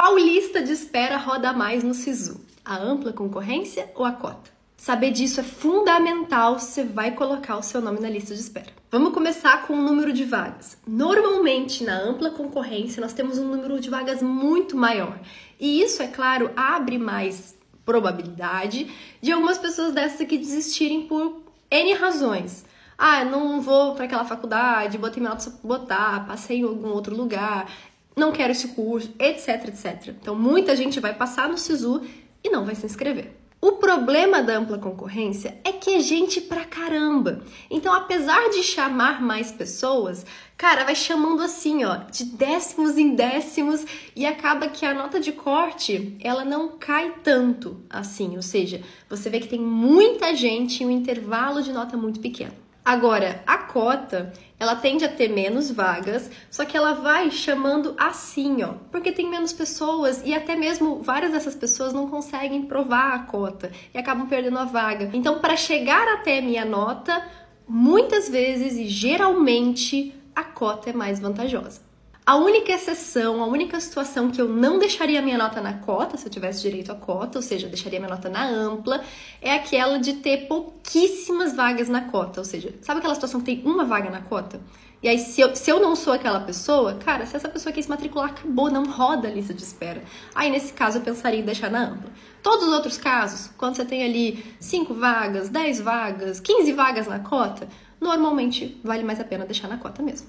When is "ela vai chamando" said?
56.74-57.94